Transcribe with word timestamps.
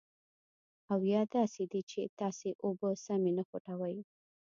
او 0.91 0.99
یا 1.13 1.21
داسې 1.35 1.63
دي 1.71 1.81
چې 1.91 2.01
تاسې 2.19 2.47
اوبه 2.65 2.89
سمې 3.05 3.31
نه 3.37 3.43
خوټوئ. 3.47 3.97